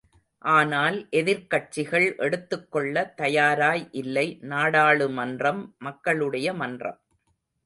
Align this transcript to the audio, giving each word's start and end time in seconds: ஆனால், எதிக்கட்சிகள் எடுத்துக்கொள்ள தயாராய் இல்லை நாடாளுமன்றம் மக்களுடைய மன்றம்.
ஆனால், 0.41 1.07
எதிக்கட்சிகள் 1.11 2.17
எடுத்துக்கொள்ள 2.17 3.13
தயாராய் 3.17 3.87
இல்லை 3.91 4.39
நாடாளுமன்றம் 4.41 5.61
மக்களுடைய 5.79 6.53
மன்றம். 6.53 6.99